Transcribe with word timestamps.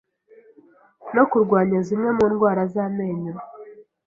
no 1.15 1.23
kurwanya 1.31 1.79
zimwe 1.87 2.09
mu 2.17 2.25
ndwara 2.31 2.61
z’amenyo 2.73 3.33